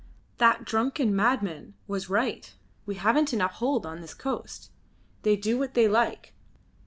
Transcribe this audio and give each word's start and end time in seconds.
That 0.39 0.65
drunken 0.65 1.15
madman 1.15 1.75
was 1.85 2.09
right; 2.09 2.51
we 2.87 2.95
haven't 2.95 3.33
enough 3.33 3.51
hold 3.51 3.85
on 3.85 4.01
this 4.01 4.15
coast. 4.15 4.71
They 5.21 5.35
do 5.35 5.59
what 5.59 5.75
they 5.75 5.87
like. 5.87 6.33